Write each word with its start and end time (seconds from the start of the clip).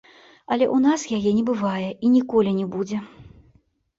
Але 0.53 0.65
ў 0.75 0.77
нас 0.85 1.03
яе 1.17 1.33
не 1.39 1.43
бывае 1.49 1.89
і 2.07 2.11
ніколі 2.15 2.51
не 2.61 2.65
будзе. 2.77 2.97